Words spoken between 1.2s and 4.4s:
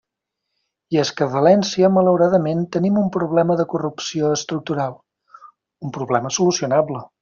a València, malauradament, tenim un problema de corrupció